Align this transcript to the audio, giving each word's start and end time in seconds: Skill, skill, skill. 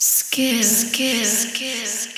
Skill, 0.00 0.62
skill, 0.62 1.24
skill. 1.24 2.17